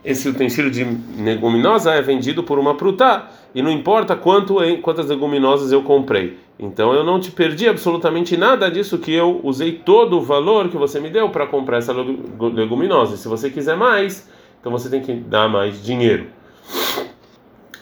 esse 0.05 0.29
utensílio 0.29 0.71
de 0.71 0.85
leguminosa 1.19 1.93
é 1.93 2.01
vendido 2.01 2.43
por 2.43 2.59
uma 2.59 2.75
pruta 2.75 3.25
e 3.55 3.63
não 3.63 3.71
importa 3.71 4.15
quanto 4.15 4.57
quantas 4.83 5.09
leguminosas 5.09 5.73
eu 5.73 5.83
comprei. 5.83 6.39
Então 6.59 6.95
eu 6.95 7.05
não 7.05 7.21
te 7.21 7.31
perdi 7.31 7.69
absolutamente 7.69 8.37
nada 8.37 8.71
disso 8.71 8.99
que 8.99 9.13
eu 9.13 9.41
usei 9.43 9.73
todo 9.73 10.17
o 10.19 10.23
valor 10.23 10.69
que 10.69 10.77
você 10.77 11.01
me 11.01 11.11
deu 11.11 11.29
para 11.29 11.47
comprar 11.47 11.79
essa 11.79 11.93
leguminosa. 11.93 13.17
Se 13.17 13.29
você 13.29 13.51
quiser 13.51 13.77
mais, 13.77 14.31
então 14.61 14.73
você 14.73 14.89
tem 14.89 15.01
que 15.01 15.13
dar 15.13 15.49
mais 15.49 15.83
dinheiro. 15.85 16.27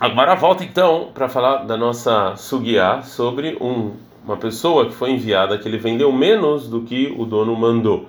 Agora 0.01 0.35
volta 0.35 0.65
então 0.65 1.11
para 1.15 1.29
falar 1.29 1.65
da 1.65 1.77
nossa 1.77 2.35
sugiá 2.37 3.03
sobre 3.03 3.57
um, 3.61 3.93
uma 4.25 4.37
pessoa 4.37 4.87
que 4.87 4.93
foi 4.93 5.11
enviada 5.11 5.57
que 5.57 5.69
ele 5.69 5.79
vendeu 5.79 6.11
menos 6.13 6.69
do 6.69 6.83
que 6.83 7.15
o 7.17 7.25
dono 7.25 7.55
mandou, 7.55 8.09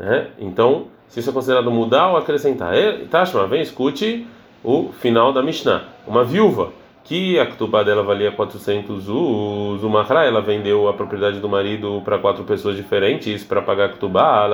né? 0.00 0.28
Então, 0.38 0.86
se 1.06 1.20
isso 1.20 1.28
é 1.28 1.32
considerado 1.32 1.70
mudar 1.70 2.08
ou 2.08 2.16
acrescentar, 2.16 2.72
Tashma, 3.10 3.46
vem 3.46 3.60
escute 3.60 4.26
o 4.64 4.90
final 4.92 5.32
da 5.32 5.42
Mishnah. 5.42 5.84
Uma 6.06 6.24
viúva 6.24 6.72
que 7.04 7.38
a 7.38 7.46
Ktubá 7.46 7.82
dela 7.82 8.02
valia 8.02 8.30
400 8.30 9.08
uz, 9.08 9.82
o 9.82 9.88
Mahra, 9.88 10.24
ela 10.24 10.40
vendeu 10.40 10.88
a 10.88 10.94
propriedade 10.94 11.38
do 11.38 11.48
marido 11.48 12.00
para 12.04 12.18
quatro 12.18 12.44
pessoas 12.44 12.76
diferentes 12.76 13.44
para 13.44 13.60
pagar 13.60 13.86
a 13.86 13.88
Ktubá, 13.90 14.48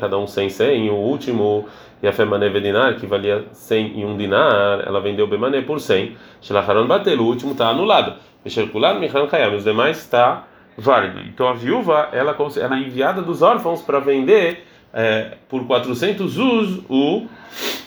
cada 0.00 0.18
um 0.18 0.26
100, 0.26 0.50
100, 0.50 0.86
e 0.86 0.90
o 0.90 0.94
último, 0.94 1.66
e 2.02 2.06
a 2.06 2.12
Femané 2.12 2.48
Vedinar, 2.48 2.96
que 2.96 3.06
valia 3.06 3.46
100 3.50 4.00
e 4.00 4.04
um 4.04 4.16
dinar, 4.16 4.86
ela 4.86 5.00
vendeu 5.00 5.26
Bemané 5.26 5.62
por 5.62 5.80
100, 5.80 6.16
Shelacharon 6.40 6.86
Batel, 6.86 7.20
o 7.20 7.24
último 7.24 7.52
está 7.52 7.68
anulado, 7.68 8.14
Mexerkular, 8.44 9.00
Michan 9.00 9.26
Kayam, 9.26 9.56
os 9.56 9.64
demais 9.64 9.98
está 9.98 10.44
válido. 10.76 11.20
Então 11.20 11.48
a 11.48 11.54
viúva, 11.54 12.08
ela, 12.12 12.36
ela 12.56 12.76
é 12.76 12.80
enviada 12.80 13.22
dos 13.22 13.42
órfãos 13.42 13.82
para 13.82 13.98
vender 14.00 14.64
é, 14.92 15.32
por 15.48 15.66
400 15.66 16.38
uz 16.38 16.80
o, 16.88 17.26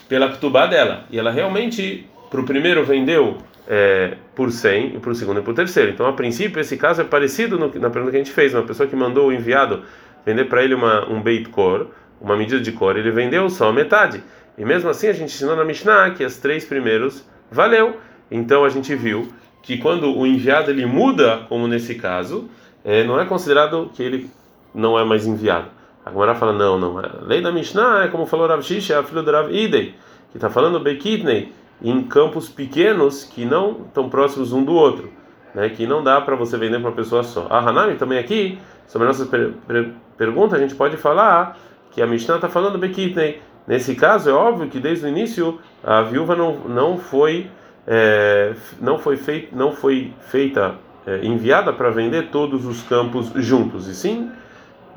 pela 0.08 0.28
Ktubá 0.30 0.66
dela, 0.66 1.04
e 1.10 1.18
ela 1.18 1.30
realmente, 1.30 2.06
para 2.30 2.40
o 2.40 2.44
primeiro 2.44 2.84
vendeu 2.84 3.38
é, 3.68 4.14
por 4.34 4.50
100 4.50 4.96
e 4.96 4.98
para 4.98 5.10
o 5.10 5.14
segundo 5.14 5.40
e 5.40 5.42
para 5.42 5.50
o 5.50 5.54
terceiro. 5.54 5.90
Então, 5.90 6.06
a 6.06 6.12
princípio, 6.12 6.60
esse 6.60 6.76
caso 6.76 7.02
é 7.02 7.04
parecido 7.04 7.58
no, 7.58 7.66
na 7.78 7.90
pergunta 7.90 8.10
que 8.10 8.16
a 8.16 8.24
gente 8.24 8.32
fez. 8.32 8.54
Uma 8.54 8.62
pessoa 8.62 8.88
que 8.88 8.96
mandou 8.96 9.28
o 9.28 9.32
enviado 9.32 9.82
vender 10.24 10.46
para 10.46 10.62
ele 10.62 10.74
uma, 10.74 11.08
um 11.08 11.20
beit 11.20 11.48
cor, 11.50 11.88
uma 12.20 12.36
medida 12.36 12.60
de 12.60 12.72
cor, 12.72 12.96
ele 12.96 13.10
vendeu 13.10 13.48
só 13.50 13.70
metade. 13.72 14.22
E 14.56 14.64
mesmo 14.64 14.90
assim, 14.90 15.08
a 15.08 15.12
gente 15.12 15.32
ensinou 15.34 15.54
na 15.54 15.64
Mishnah 15.64 16.10
que 16.10 16.24
as 16.24 16.36
três 16.36 16.64
primeiros 16.64 17.24
valeu. 17.50 17.98
Então, 18.30 18.64
a 18.64 18.68
gente 18.68 18.94
viu 18.94 19.28
que 19.62 19.76
quando 19.78 20.16
o 20.16 20.26
enviado 20.26 20.70
ele 20.70 20.86
muda, 20.86 21.44
como 21.48 21.68
nesse 21.68 21.94
caso, 21.94 22.48
é, 22.88 23.04
não 23.04 23.20
é 23.20 23.26
considerado 23.26 23.90
que 23.92 24.02
ele 24.02 24.30
não 24.74 24.98
é 24.98 25.04
mais 25.04 25.26
enviado. 25.26 25.68
A 26.06 26.10
Gemara 26.10 26.34
fala, 26.34 26.54
não, 26.54 26.78
não. 26.78 26.98
A 26.98 27.18
lei 27.20 27.42
da 27.42 27.52
Mishnah 27.52 28.04
é 28.04 28.08
como 28.08 28.24
falou 28.24 28.46
Rav 28.46 28.62
Shish, 28.62 28.90
é 28.90 28.96
a 28.96 29.02
filha 29.02 29.22
do 29.22 29.30
Rav 29.30 29.50
Idei, 29.52 29.94
que 30.30 30.38
está 30.38 30.48
falando 30.48 30.80
Bekitnei, 30.80 31.52
em 31.82 32.02
campos 32.04 32.48
pequenos 32.48 33.24
que 33.24 33.44
não 33.44 33.82
estão 33.86 34.08
próximos 34.08 34.54
um 34.54 34.64
do 34.64 34.72
outro. 34.72 35.12
né, 35.54 35.68
que 35.68 35.86
não 35.86 36.02
dá 36.02 36.20
para 36.20 36.36
você 36.36 36.56
vender 36.56 36.78
para 36.80 36.90
uma 36.90 36.96
pessoa 36.96 37.22
só. 37.22 37.46
A 37.50 37.58
Hanami 37.58 37.96
também 37.96 38.18
aqui, 38.18 38.58
sobre 38.86 39.06
a 39.06 39.08
nossa 39.08 39.26
per 39.26 39.52
per 39.66 39.92
pergunta, 40.16 40.56
a 40.56 40.58
gente 40.58 40.74
pode 40.74 40.96
falar 40.96 41.56
que 41.90 42.02
a 42.02 42.06
Mishnah 42.06 42.36
está 42.36 42.48
falando 42.48 42.78
Bekitnei. 42.78 43.40
Nesse 43.66 43.94
caso, 43.94 44.30
é 44.30 44.32
óbvio 44.32 44.68
que 44.68 44.80
desde 44.80 45.04
o 45.04 45.08
início 45.08 45.58
a 45.84 46.02
viúva 46.02 46.34
não, 46.34 46.54
não 46.68 46.98
foi 46.98 47.50
é, 47.86 48.54
não 48.80 48.98
foi 48.98 49.16
feita 49.16 49.54
não 49.54 49.72
foi 49.72 50.12
feita 50.20 50.74
é, 51.08 51.24
enviada 51.24 51.72
para 51.72 51.88
vender 51.88 52.28
todos 52.28 52.66
os 52.66 52.82
campos 52.82 53.32
juntos 53.36 53.88
e 53.88 53.94
sim 53.94 54.30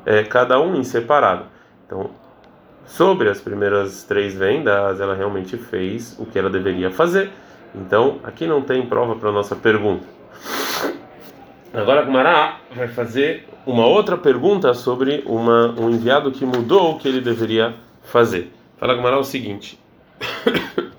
é, 0.05 0.23
cada 0.23 0.59
um 0.59 0.75
em 0.75 0.83
separado. 0.83 1.45
Então, 1.85 2.09
sobre 2.85 3.29
as 3.29 3.39
primeiras 3.39 4.03
três 4.03 4.35
vendas, 4.35 4.99
ela 4.99 5.15
realmente 5.15 5.55
fez 5.55 6.17
o 6.19 6.25
que 6.25 6.37
ela 6.37 6.49
deveria 6.49 6.91
fazer. 6.91 7.29
Então, 7.73 8.19
aqui 8.25 8.45
não 8.45 8.61
tem 8.61 8.85
prova 8.85 9.15
para 9.15 9.31
nossa 9.31 9.55
pergunta. 9.55 10.05
Agora 11.73 12.01
a 12.01 12.03
Gumará 12.03 12.57
vai 12.75 12.89
fazer 12.89 13.47
uma 13.65 13.85
outra 13.85 14.17
pergunta 14.17 14.73
sobre 14.73 15.23
uma, 15.25 15.73
um 15.79 15.89
enviado 15.89 16.29
que 16.31 16.45
mudou 16.45 16.91
o 16.91 16.99
que 16.99 17.07
ele 17.07 17.21
deveria 17.21 17.73
fazer. 18.03 18.51
Fala 18.77 18.95
Gumará 18.95 19.17
o 19.17 19.23
seguinte. 19.23 19.79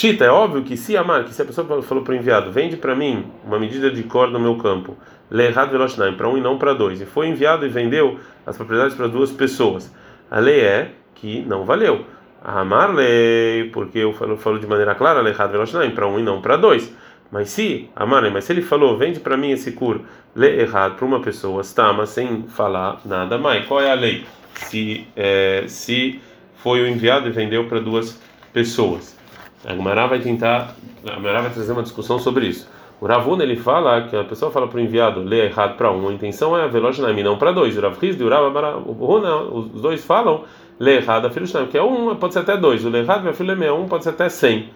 Pshita, 0.00 0.24
é 0.24 0.30
óbvio 0.30 0.62
que 0.62 0.78
se 0.78 0.96
amar, 0.96 1.24
que 1.24 1.34
se 1.34 1.42
a 1.42 1.44
pessoa 1.44 1.82
falou 1.82 2.02
para 2.02 2.12
o 2.14 2.16
enviado, 2.16 2.50
vende 2.50 2.74
para 2.74 2.96
mim 2.96 3.26
uma 3.44 3.58
medida 3.58 3.90
de 3.90 4.02
cor 4.02 4.30
no 4.30 4.40
meu 4.40 4.56
campo, 4.56 4.96
leerrado 5.30 5.72
veloshnaim, 5.72 6.14
para 6.14 6.26
um 6.26 6.38
e 6.38 6.40
não 6.40 6.56
para 6.56 6.72
dois, 6.72 7.02
e 7.02 7.04
foi 7.04 7.28
enviado 7.28 7.66
e 7.66 7.68
vendeu 7.68 8.18
as 8.46 8.56
propriedades 8.56 8.96
para 8.96 9.08
duas 9.08 9.30
pessoas. 9.30 9.94
A 10.30 10.38
lei 10.38 10.60
é 10.60 10.92
que 11.14 11.42
não 11.42 11.66
valeu. 11.66 12.06
Amar 12.42 12.94
lei, 12.94 13.68
porque 13.74 13.98
eu 13.98 14.14
falo, 14.14 14.38
falo 14.38 14.58
de 14.58 14.66
maneira 14.66 14.94
clara, 14.94 15.20
leerrado 15.20 15.52
veloshnaim, 15.52 15.90
para 15.90 16.06
um 16.06 16.18
e 16.18 16.22
não 16.22 16.40
para 16.40 16.56
dois. 16.56 16.90
Mas 17.30 17.50
se, 17.50 17.90
Amar, 17.94 18.22
mas 18.30 18.44
se 18.44 18.54
ele 18.54 18.62
falou, 18.62 18.96
vende 18.96 19.20
para 19.20 19.36
mim 19.36 19.50
esse 19.50 19.72
cur, 19.72 20.00
lê 20.34 20.62
errado 20.62 20.96
para 20.96 21.04
uma 21.04 21.20
pessoa, 21.20 21.60
está, 21.60 21.92
mas 21.92 22.08
sem 22.08 22.44
falar 22.44 23.02
nada 23.04 23.36
mais. 23.36 23.66
Qual 23.66 23.82
é 23.82 23.90
a 23.90 23.94
lei? 23.94 24.24
Se, 24.54 25.06
é, 25.14 25.64
se 25.66 26.22
foi 26.56 26.80
o 26.80 26.88
enviado 26.88 27.28
e 27.28 27.30
vendeu 27.30 27.66
para 27.66 27.80
duas 27.80 28.18
pessoas. 28.50 29.19
A 29.64 29.74
Gemara 29.74 30.06
vai 30.06 30.20
tentar, 30.20 30.74
a 31.06 31.18
vai 31.18 31.50
trazer 31.50 31.72
uma 31.72 31.82
discussão 31.82 32.18
sobre 32.18 32.46
isso. 32.46 32.68
O 33.00 33.06
Ravuna 33.06 33.42
ele 33.42 33.56
fala 33.56 34.02
que 34.02 34.16
a 34.16 34.24
pessoa 34.24 34.50
fala 34.50 34.68
para 34.68 34.76
o 34.76 34.80
enviado 34.80 35.20
ler 35.20 35.46
errado 35.46 35.76
para 35.76 35.90
um, 35.90 36.08
a 36.08 36.12
intenção 36.12 36.56
é 36.56 36.68
veloz 36.68 36.98
não 36.98 37.38
para 37.38 37.50
dois. 37.50 37.76
O 37.76 37.80
Rav 37.80 37.96
Rizdi 37.98 38.22
e 38.22 38.26
o 38.26 38.28
Rav 38.28 38.54
Ravuna, 38.54 39.36
os 39.36 39.80
dois 39.80 40.04
falam 40.04 40.44
ler 40.78 41.02
errado 41.02 41.26
a 41.26 41.30
filho 41.30 41.46
que 41.68 41.78
é 41.78 41.82
um, 41.82 42.14
pode 42.16 42.34
ser 42.34 42.40
até 42.40 42.56
dois. 42.56 42.84
O 42.84 42.90
ler 42.90 43.04
errado 43.04 43.26
a 43.26 43.32
filho 43.32 43.64
é 43.64 43.72
um, 43.72 43.88
pode 43.88 44.04
ser 44.04 44.10
até 44.10 44.28
cem. 44.28 44.68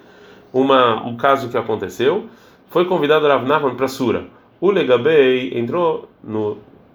Uma, 0.53 1.07
um 1.07 1.17
caso 1.17 1.49
que 1.49 1.59
aconteceu, 1.59 2.27
foi 2.69 2.87
convidado 2.87 3.27
o 3.27 3.29
Rav 3.29 3.47
Nachman 3.47 3.75
para 3.75 3.89
Sura. 3.89 4.25
O 4.61 4.71
Legabei 4.71 5.59
entrou 5.59 6.09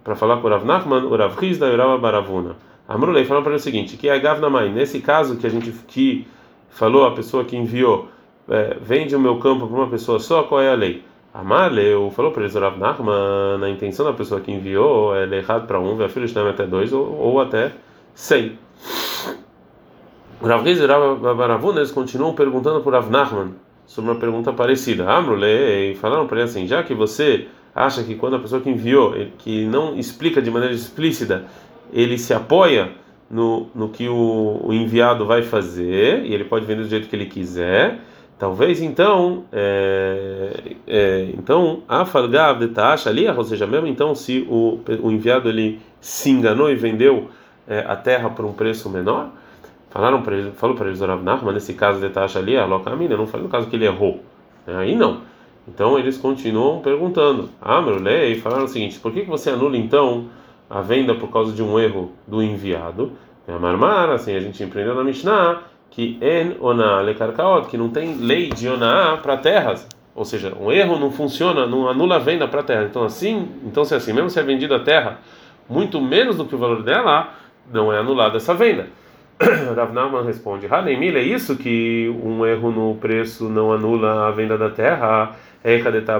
para 0.03 0.15
falar 0.15 0.38
com 0.38 0.48
o 0.48 0.50
Rav 0.50 0.65
Nachman, 0.65 1.03
o 1.03 1.15
Rav 1.15 1.36
Rizda 1.39 1.67
e 1.67 1.75
o 1.75 1.77
Rav 1.77 2.01
Baravuna. 2.01 2.55
Amrulei 2.88 3.24
falou 3.24 3.43
para 3.43 3.51
ele 3.51 3.60
o 3.60 3.63
seguinte, 3.63 3.98
que 3.98 4.10
é 4.10 4.13
a 4.13 4.17
Gavnamai, 4.17 4.69
nesse 4.69 5.00
caso 5.00 5.38
que 5.38 5.46
a 5.46 5.50
gente 5.50 5.72
que 5.88 6.25
falou 6.69 7.05
a 7.05 7.11
pessoa 7.11 7.43
que 7.43 7.55
enviou, 7.57 8.07
é, 8.49 8.77
vende 8.81 9.15
o 9.15 9.19
meu 9.19 9.38
campo 9.39 9.67
para 9.67 9.75
uma 9.75 9.89
pessoa 9.89 10.19
só, 10.19 10.43
qual 10.43 10.61
é 10.61 10.71
a 10.71 10.75
lei? 10.75 11.03
Amaleu 11.33 12.11
falou 12.11 12.31
para 12.31 12.43
eles, 12.43 12.55
Rav 12.55 12.77
Nachman, 12.77 13.63
a 13.63 13.69
intenção 13.69 14.05
da 14.05 14.13
pessoa 14.13 14.41
que 14.41 14.51
enviou 14.51 15.15
é 15.15 15.25
errado 15.35 15.67
para 15.67 15.79
um, 15.79 15.95
ver 15.95 16.09
filho 16.09 16.49
até 16.49 16.65
dois 16.65 16.91
ou, 16.91 17.15
ou 17.15 17.39
até 17.39 17.71
cem. 18.15 18.57
Rav 20.41 20.63
Riz 20.63 20.79
e 20.79 20.85
Rav 20.85 21.93
continuam 21.93 22.33
perguntando 22.33 22.81
para 22.81 22.99
Rav 22.99 23.11
Nachman 23.11 23.53
sobre 23.85 24.11
uma 24.11 24.19
pergunta 24.19 24.51
parecida. 24.53 25.09
Amrulei 25.09 25.95
falaram 25.95 26.25
para 26.25 26.39
ele 26.39 26.49
assim, 26.49 26.65
já 26.65 26.81
que 26.81 26.95
você 26.95 27.47
acha 27.75 28.03
que 28.03 28.15
quando 28.15 28.35
a 28.35 28.39
pessoa 28.39 28.61
que 28.61 28.69
enviou, 28.69 29.13
que 29.38 29.65
não 29.65 29.95
explica 29.95 30.41
de 30.41 30.49
maneira 30.49 30.73
explícita, 30.73 31.45
ele 31.93 32.17
se 32.17 32.33
apoia 32.33 32.91
no, 33.29 33.67
no 33.75 33.89
que 33.89 34.07
o, 34.07 34.62
o, 34.63 34.74
enviado 34.74 35.25
vai 35.25 35.43
fazer 35.43 36.25
e 36.25 36.33
ele 36.33 36.43
pode 36.43 36.65
vender 36.65 36.83
do 36.83 36.89
jeito 36.89 37.07
que 37.07 37.15
ele 37.15 37.25
quiser. 37.25 38.00
Talvez 38.38 38.81
então, 38.81 39.43
é, 39.51 40.75
é, 40.88 41.29
então 41.38 41.83
a 41.88 42.05
falgav 42.05 42.59
de 42.59 42.69
taxa 42.69 43.09
ali, 43.09 43.27
ou 43.27 43.43
seja, 43.43 43.67
mesmo 43.67 43.86
então 43.86 44.15
se 44.15 44.48
o, 44.50 44.79
o 45.01 45.12
enviado 45.12 45.50
ele 45.50 45.79
se 46.00 46.29
enganou 46.29 46.71
e 46.71 46.75
vendeu 46.75 47.29
é, 47.67 47.79
a 47.88 47.95
terra 47.95 48.29
por 48.29 48.45
um 48.45 48.53
preço 48.53 48.89
menor, 48.89 49.29
falaram 49.89 50.21
para 50.21 50.38
ele, 50.38 50.51
falou 50.51 50.75
para 50.75 50.88
eles 50.88 51.01
Rav 51.01 51.21
mas 51.24 51.53
nesse 51.53 51.74
caso 51.74 52.00
de 52.00 52.09
taxa 52.09 52.39
ali, 52.39 52.57
a 52.57 52.65
locamina, 52.65 53.17
não 53.17 53.27
foi 53.27 53.41
no 53.41 53.50
caso 53.50 53.67
que 53.67 53.75
ele 53.75 53.86
errou, 53.86 54.24
né? 54.65 54.75
aí 54.77 54.95
não. 54.95 55.21
Então 55.67 56.00
eles 56.00 56.17
continuam 56.17 56.79
perguntando, 56.79 57.50
ah, 57.62 57.81
meu 57.81 58.00
lei, 58.00 58.39
falaram 58.39 58.63
o 58.63 58.67
seguinte: 58.67 59.00
por 59.00 59.12
que, 59.12 59.21
que 59.21 59.29
você 59.29 59.51
anula 59.51 59.77
então 59.77 60.29
a 60.69 60.81
venda 60.81 61.15
por 61.15 61.31
causa 61.31 61.51
de 61.51 61.63
um 61.63 61.79
erro 61.79 62.11
do 62.27 62.43
enviado. 62.43 63.13
É 63.47 63.53
a 63.53 63.59
marmar, 63.59 64.09
assim, 64.09 64.35
a 64.35 64.39
gente 64.39 64.63
empreendeu 64.63 64.93
na 64.93 65.03
Mishnah 65.03 65.63
que 65.89 66.19
en 66.21 66.55
ona 66.61 67.01
lekarkaot, 67.01 67.67
que 67.67 67.77
não 67.77 67.89
tem 67.89 68.15
lei 68.15 68.49
de 68.49 68.69
oná 68.69 69.17
para 69.17 69.38
terras. 69.38 69.88
Ou 70.13 70.23
seja, 70.23 70.53
um 70.59 70.71
erro 70.71 70.99
não 70.99 71.11
funciona, 71.11 71.65
não 71.65 71.89
anula 71.89 72.17
a 72.17 72.19
venda 72.19 72.47
para 72.47 72.61
terra. 72.61 72.83
Então 72.83 73.03
assim, 73.03 73.49
então 73.65 73.83
se 73.83 73.93
é 73.93 73.97
assim, 73.97 74.13
mesmo 74.13 74.29
se 74.29 74.39
é 74.39 74.43
vendida 74.43 74.75
a 74.75 74.79
terra 74.79 75.19
muito 75.67 76.01
menos 76.01 76.35
do 76.35 76.45
que 76.45 76.55
o 76.55 76.57
valor 76.57 76.83
dela, 76.83 77.29
não 77.71 77.93
é 77.93 77.99
anulada 77.99 78.38
essa 78.38 78.53
venda. 78.53 78.88
Rav 79.75 79.93
Nahman 79.93 80.25
responde: 80.25 80.67
Hanemil, 80.67 81.15
é 81.17 81.21
isso 81.21 81.55
que 81.55 82.13
um 82.23 82.45
erro 82.45 82.71
no 82.71 82.95
preço 82.95 83.47
não 83.47 83.71
anula 83.71 84.27
a 84.27 84.31
venda 84.31 84.57
da 84.57 84.69
terra? 84.69 85.35
É 85.63 85.79
Kadetá 85.79 86.19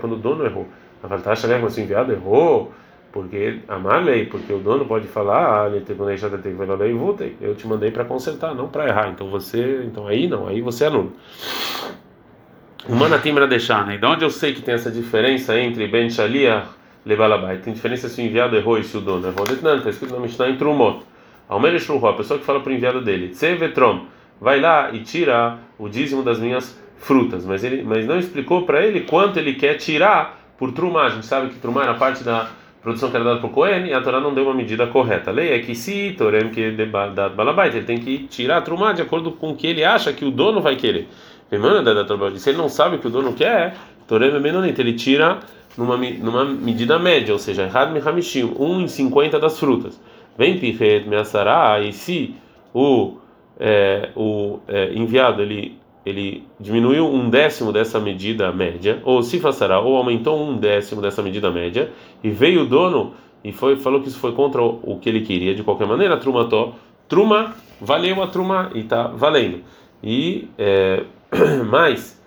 quando 0.00 0.12
o 0.12 0.16
dono 0.16 0.44
errou. 0.44 0.66
A 1.02 1.06
vantagen 1.06 1.52
é 1.52 1.58
que 1.58 1.64
o 1.64 1.80
enviado 1.80 2.12
errou 2.12 2.72
porque 3.12 3.60
amar 3.66 4.04
lei, 4.04 4.26
porque 4.26 4.52
o 4.52 4.58
dono 4.58 4.84
pode 4.84 5.06
falar, 5.06 5.66
ah, 5.66 5.70
eu 7.40 7.54
te 7.54 7.66
mandei 7.66 7.90
para 7.90 8.04
consertar, 8.04 8.54
não 8.54 8.68
para 8.68 8.88
errar. 8.88 9.08
Então 9.10 9.30
você, 9.30 9.82
então 9.84 10.06
aí 10.06 10.28
não, 10.28 10.46
aí 10.46 10.60
você 10.60 10.84
é 10.84 10.86
aluno. 10.88 11.12
O 12.88 12.94
manatim 12.94 13.36
era 13.36 13.46
deixar, 13.46 13.86
né? 13.86 13.98
De 13.98 14.06
onde 14.06 14.24
eu 14.24 14.30
sei 14.30 14.54
que 14.54 14.62
tem 14.62 14.74
essa 14.74 14.90
diferença 14.90 15.58
entre 15.58 15.86
Ben 15.88 16.08
Shalia 16.08 16.64
e 17.04 17.08
Lebalabai? 17.08 17.58
Tem 17.58 17.72
diferença 17.72 18.08
se 18.08 18.20
o 18.20 18.24
enviado 18.24 18.56
errou 18.56 18.78
e 18.78 18.84
se 18.84 18.96
o 18.96 19.00
dono 19.00 19.26
errou. 19.26 19.46
Não, 19.62 19.76
está 19.76 19.90
escrito 19.90 20.14
na 20.14 20.20
Mishnah 20.20 20.50
em 20.50 20.56
Trumot. 20.56 21.04
Almeres 21.48 21.88
a 21.88 22.12
pessoa 22.12 22.38
que 22.38 22.44
fala 22.44 22.60
para 22.60 22.70
o 22.70 22.74
enviado 22.74 23.00
dele, 23.00 23.28
Tsevetrom, 23.28 24.04
vai 24.40 24.60
lá 24.60 24.90
e 24.92 25.00
tira 25.00 25.58
o 25.78 25.88
dízimo 25.88 26.22
das 26.22 26.38
minhas 26.38 26.78
frutas. 26.98 27.44
Mas 27.44 27.64
ele, 27.64 27.82
mas 27.82 28.06
não 28.06 28.18
explicou 28.18 28.66
para 28.66 28.84
ele 28.84 29.00
quanto 29.00 29.38
ele 29.38 29.54
quer 29.54 29.74
tirar 29.74 30.38
por 30.58 30.72
trumar. 30.72 31.06
A 31.06 31.08
gente 31.10 31.26
sabe 31.26 31.48
que 31.48 31.58
trumar 31.58 31.86
é 31.86 31.90
a 31.90 31.94
parte 31.94 32.22
da 32.22 32.50
produção 32.82 33.10
que 33.10 33.16
era 33.16 33.24
dada 33.24 33.40
por 33.40 33.50
Cohen 33.50 33.86
e 33.86 33.92
a 33.92 34.00
Torá 34.00 34.20
não 34.20 34.34
deu 34.34 34.44
uma 34.44 34.54
medida 34.54 34.86
correta. 34.86 35.30
A 35.30 35.32
lei 35.32 35.52
é 35.52 35.58
que 35.58 35.74
se 35.74 36.14
Torem 36.16 36.50
que 36.50 36.70
dado 36.70 37.34
balabait, 37.34 37.74
ele 37.74 37.84
tem 37.84 37.98
que 37.98 38.18
tirar 38.28 38.58
a 38.58 38.60
trumá 38.60 38.92
de 38.92 39.02
acordo 39.02 39.32
com 39.32 39.50
o 39.50 39.56
que 39.56 39.66
ele 39.66 39.84
acha 39.84 40.12
que 40.12 40.24
o 40.24 40.30
dono 40.30 40.60
vai 40.60 40.76
querer. 40.76 41.08
Se 42.36 42.50
ele 42.50 42.58
não 42.58 42.68
sabe 42.68 42.96
o 42.96 42.98
que 42.98 43.06
o 43.06 43.10
dono 43.10 43.32
quer, 43.32 43.74
Torem 44.06 44.30
é 44.30 44.38
menonita, 44.38 44.80
ele 44.80 44.94
tira 44.94 45.40
numa, 45.76 45.96
numa 45.96 46.44
medida 46.44 46.98
média, 46.98 47.32
ou 47.32 47.38
seja, 47.38 47.62
errado 47.62 47.92
me 47.92 48.00
ramishim, 48.00 48.52
1 48.58 48.80
em 48.80 48.88
50 48.88 49.38
das 49.38 49.58
frutas. 49.58 50.00
Vem 50.36 50.58
pichet 50.58 51.06
me 51.06 51.16
e 51.16 51.92
se 51.92 52.34
o, 52.74 53.16
é, 53.58 54.10
o 54.14 54.60
é, 54.68 54.92
enviado 54.94 55.42
ele 55.42 55.77
ele 56.08 56.44
diminuiu 56.58 57.06
um 57.06 57.28
décimo 57.28 57.72
dessa 57.72 58.00
medida 58.00 58.52
média, 58.52 59.00
ou 59.04 59.22
se 59.22 59.38
façará, 59.38 59.80
ou 59.80 59.96
aumentou 59.96 60.42
um 60.42 60.56
décimo 60.56 61.02
dessa 61.02 61.22
medida 61.22 61.50
média, 61.50 61.90
e 62.22 62.30
veio 62.30 62.62
o 62.62 62.66
dono 62.66 63.14
e 63.42 63.52
foi 63.52 63.76
falou 63.76 64.00
que 64.00 64.08
isso 64.08 64.18
foi 64.18 64.32
contra 64.32 64.62
o, 64.62 64.98
que 65.00 65.08
ele 65.08 65.20
queria, 65.20 65.54
de 65.54 65.62
qualquer 65.62 65.86
maneira, 65.86 66.16
truma 66.16 66.48
to, 66.48 66.74
truma, 67.08 67.54
valeu 67.80 68.22
a 68.22 68.26
truma 68.26 68.70
e 68.74 68.80
está 68.80 69.06
valendo. 69.08 69.60
E 70.02 70.48
é, 70.58 71.04
mais, 71.66 72.20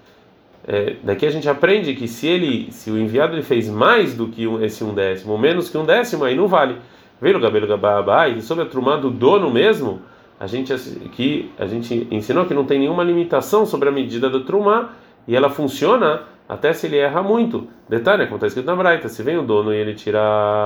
é, 0.67 0.95
daqui 1.03 1.25
a 1.25 1.29
gente 1.29 1.49
aprende 1.49 1.93
que 1.95 2.07
se 2.07 2.27
ele, 2.27 2.71
se 2.71 2.89
o 2.89 2.97
enviado 2.97 3.33
ele 3.33 3.43
fez 3.43 3.69
mais 3.69 4.15
do 4.15 4.27
que 4.27 4.45
esse 4.63 4.83
um 4.83 4.93
décimo, 4.93 5.37
menos 5.37 5.69
que 5.69 5.77
um 5.77 5.85
décimo, 5.85 6.23
aí 6.23 6.35
não 6.35 6.47
vale. 6.47 6.77
Veio 7.21 7.37
o 7.37 7.39
Gabelo 7.39 7.67
e 8.35 8.41
sobre 8.41 8.63
a 8.63 8.67
truma 8.67 8.97
do 8.97 9.11
dono 9.11 9.51
mesmo, 9.51 10.01
a 10.41 10.47
gente 10.47 10.73
que 11.11 11.51
a 11.59 11.67
gente 11.67 12.07
ensinou 12.09 12.47
que 12.47 12.53
não 12.55 12.65
tem 12.65 12.79
nenhuma 12.79 13.03
limitação 13.03 13.63
sobre 13.63 13.89
a 13.89 13.91
medida 13.91 14.27
do 14.27 14.43
trumá 14.43 14.89
e 15.27 15.35
ela 15.35 15.51
funciona 15.51 16.23
até 16.49 16.73
se 16.73 16.87
ele 16.87 16.97
erra 16.97 17.21
muito. 17.21 17.67
Detalhe, 17.87 18.25
como 18.25 18.37
está 18.37 18.47
escrito 18.47 18.65
na 18.65 18.75
Braita, 18.75 19.07
se 19.07 19.21
vem 19.21 19.37
o 19.37 19.43
dono 19.43 19.71
e 19.71 19.77
ele 19.77 19.93
tira 19.93 20.19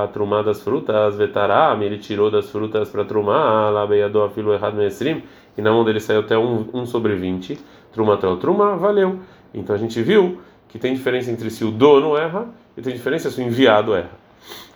a 0.06 0.08
trumá 0.14 0.42
das 0.42 0.62
frutas, 0.62 1.18
vetaram, 1.18 1.84
ele 1.84 1.98
tirou 1.98 2.32
das 2.32 2.50
frutas 2.50 2.88
para 2.88 3.04
trumá, 3.04 3.70
lá 3.70 3.86
beiador 3.86 4.30
afilo 4.30 4.54
errado 4.54 4.78
mesrim, 4.78 5.22
e 5.58 5.62
na 5.62 5.74
mão 5.74 5.84
dele 5.84 6.00
saiu 6.00 6.22
até 6.22 6.38
um, 6.38 6.66
um 6.74 6.86
sobre 6.86 7.14
20, 7.14 7.60
trumá 7.92 8.14
o 8.14 8.38
trumá, 8.38 8.78
valeu. 8.78 9.20
Então 9.54 9.76
a 9.76 9.78
gente 9.78 10.02
viu 10.02 10.40
que 10.70 10.80
tem 10.80 10.94
diferença 10.94 11.30
entre 11.30 11.50
se 11.50 11.66
o 11.66 11.72
dono 11.72 12.16
erra 12.16 12.48
e 12.78 12.82
tem 12.82 12.94
diferença 12.94 13.30
se 13.30 13.42
o 13.42 13.44
enviado 13.44 13.94
erra. 13.94 14.12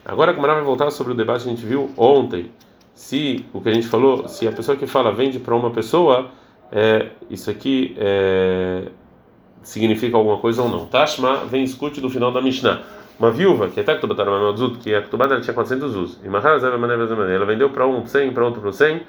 Agora, 0.04 0.34
como 0.34 0.46
vai 0.46 0.62
voltar 0.62 0.92
sobre 0.92 1.14
o 1.14 1.16
debate 1.16 1.46
que 1.46 1.50
a 1.50 1.54
gente 1.54 1.66
viu 1.66 1.90
ontem, 1.96 2.52
se 3.00 3.46
o 3.54 3.62
que 3.62 3.70
a 3.70 3.74
gente 3.74 3.88
falou, 3.88 4.28
se 4.28 4.46
a 4.46 4.52
pessoa 4.52 4.76
que 4.78 4.86
fala 4.86 5.10
vende 5.10 5.40
para 5.40 5.56
uma 5.56 5.72
pessoa, 5.72 6.32
é, 6.70 7.08
isso 7.30 7.50
aqui 7.50 7.96
é, 7.98 8.90
significa 9.64 10.18
alguma 10.18 10.38
coisa 10.38 10.62
ou 10.62 10.68
não. 10.68 10.86
Tashma 10.86 11.46
vem 11.46 11.64
escute 11.64 12.02
do 12.02 12.10
final 12.10 12.30
da 12.30 12.42
Mishnah. 12.42 12.82
Uma 13.18 13.32
viúva, 13.32 13.70
que 13.70 13.80
até 13.80 13.96
que 13.96 14.06
que 14.82 14.94
a 14.94 15.02
Ketubá 15.02 15.28
tinha 15.40 15.54
400 15.54 15.96
usos, 15.96 16.20
e 16.22 16.28
ela 16.28 17.46
vendeu 17.46 17.70
para 17.70 17.88
um 17.88 18.06
100, 18.06 18.34
para 18.34 18.44
outro 18.46 18.62
por 18.62 18.74
100, 18.74 19.02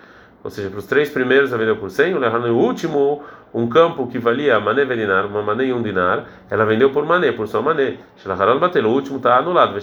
ou 0.45 0.51
seja, 0.51 0.71
para 0.71 0.79
os 0.79 0.87
três 0.87 1.11
primeiros 1.11 1.51
ela 1.51 1.59
vendeu 1.59 1.77
por 1.77 1.91
100, 1.91 2.15
o 2.15 2.57
último, 2.57 3.25
um 3.53 3.69
campo 3.69 4.07
que 4.07 4.21
valia 4.21 4.61
mané 4.61 4.85
velinar, 4.85 5.27
uma 5.27 5.43
mané 5.43 5.65
e 5.65 5.73
um 5.73 5.83
dinar, 5.83 6.29
ela 6.49 6.65
vendeu 6.65 6.91
por 6.91 7.05
mané, 7.05 7.33
por 7.33 7.49
só 7.49 7.61
mané. 7.61 7.97
O 8.25 8.89
último 8.89 9.17
está 9.17 9.37
anulado, 9.39 9.77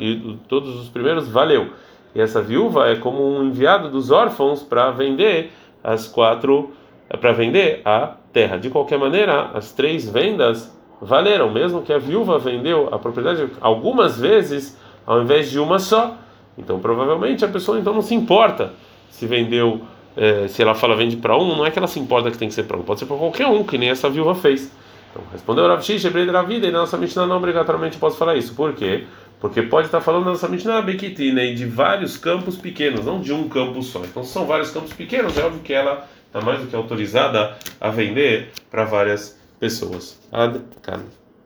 e 0.00 0.38
todos 0.48 0.76
os 0.80 0.88
primeiros 0.88 1.28
valeu. 1.28 1.68
E 2.14 2.20
essa 2.20 2.42
viúva 2.42 2.88
é 2.88 2.96
como 2.96 3.24
um 3.24 3.44
enviado 3.44 3.90
dos 3.90 4.10
órfãos 4.10 4.62
para 4.62 4.90
vender 4.90 5.52
as 5.82 6.06
quatro, 6.06 6.72
para 7.20 7.32
vender 7.32 7.82
a 7.84 8.14
terra. 8.32 8.56
De 8.56 8.68
qualquer 8.70 8.98
maneira, 8.98 9.50
as 9.54 9.72
três 9.72 10.08
vendas 10.08 10.76
valeram, 11.00 11.50
mesmo 11.50 11.82
que 11.82 11.92
a 11.92 11.98
viúva 11.98 12.38
vendeu 12.38 12.88
a 12.92 12.98
propriedade 12.98 13.48
algumas 13.60 14.18
vezes 14.18 14.78
ao 15.06 15.22
invés 15.22 15.50
de 15.50 15.58
uma 15.58 15.78
só. 15.78 16.16
Então, 16.58 16.78
provavelmente 16.78 17.44
a 17.44 17.48
pessoa 17.48 17.78
então 17.78 17.94
não 17.94 18.02
se 18.02 18.14
importa 18.14 18.72
se 19.08 19.26
vendeu, 19.26 19.80
eh, 20.16 20.46
se 20.48 20.62
ela 20.62 20.74
fala 20.74 20.94
vende 20.94 21.16
para 21.16 21.36
um, 21.36 21.56
não 21.56 21.66
é 21.66 21.70
que 21.70 21.78
ela 21.78 21.88
se 21.88 21.98
importa 21.98 22.30
que 22.30 22.38
tem 22.38 22.48
que 22.48 22.54
ser 22.54 22.64
para 22.64 22.76
um, 22.76 22.82
pode 22.82 23.00
ser 23.00 23.06
para 23.06 23.16
qualquer 23.16 23.46
um, 23.46 23.64
que 23.64 23.76
nem 23.76 23.90
essa 23.90 24.08
viúva 24.08 24.34
fez. 24.34 24.70
Então, 25.10 25.22
respondeu 25.32 25.66
Rav 25.66 25.82
Shish, 25.82 26.04
da 26.04 26.42
vida, 26.42 26.66
e 26.66 26.70
na 26.70 26.80
nossa 26.80 26.96
Mishnah 26.96 27.26
não 27.26 27.36
obrigatoriamente 27.36 27.98
posso 27.98 28.16
falar 28.16 28.36
isso. 28.36 28.54
Por 28.54 28.72
quê? 28.74 29.04
Porque 29.40 29.62
pode 29.62 29.86
estar 29.86 30.00
falando 30.00 30.26
na 30.26 30.32
nossa 30.32 30.48
Mishnah 30.48 30.82
Bekitina 30.82 31.54
de 31.54 31.64
vários 31.64 32.16
campos 32.16 32.56
pequenos, 32.56 33.06
não 33.06 33.20
de 33.20 33.32
um 33.32 33.48
campo 33.48 33.82
só. 33.82 34.04
Então, 34.04 34.22
são 34.22 34.46
vários 34.46 34.70
campos 34.70 34.92
pequenos, 34.92 35.38
é 35.38 35.44
óbvio 35.44 35.62
que 35.62 35.72
ela 35.72 36.06
está 36.26 36.40
mais 36.40 36.60
do 36.60 36.66
que 36.66 36.76
autorizada 36.76 37.56
a 37.80 37.88
vender 37.88 38.52
para 38.70 38.84
várias 38.84 39.38
pessoas. 39.58 40.20
Ad 40.30 40.60
-kan. 40.82 41.00